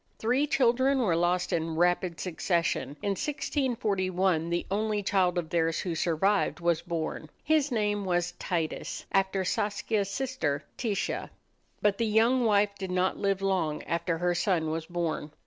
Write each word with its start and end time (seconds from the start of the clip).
Three 0.17 0.47
children 0.47 0.97
were 0.97 1.15
lost 1.15 1.53
in 1.53 1.75
rapid 1.75 2.19
succession. 2.19 2.97
In 3.03 3.11
1641 3.11 4.49
the 4.49 4.65
only 4.71 5.03
child 5.03 5.37
of 5.37 5.51
theirs 5.51 5.81
who 5.81 5.93
survived 5.93 6.59
was 6.59 6.81
born. 6.81 7.29
He 7.43 7.53
was 7.53 7.71
named 7.71 8.07
Titus, 8.39 9.05
after 9.11 9.45
Saskia's 9.45 10.09
sister 10.09 10.63
Titia. 10.75 11.29
But 11.83 11.99
the 11.99 12.07
young 12.07 12.45
wife 12.45 12.71
did 12.79 12.89
not 12.89 13.17
live 13.19 13.43
long 13.43 13.83
after 13.83 14.17
her 14.17 14.33
son 14.33 14.71
was 14.71 14.87
born. 14.87 15.33